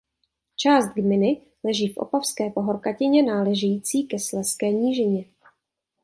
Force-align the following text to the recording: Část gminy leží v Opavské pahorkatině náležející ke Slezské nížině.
Část 0.55 0.89
gminy 0.93 1.41
leží 1.63 1.87
v 1.93 1.97
Opavské 1.97 2.49
pahorkatině 2.49 3.23
náležející 3.23 4.07
ke 4.07 4.19
Slezské 4.19 4.69
nížině. 4.71 5.25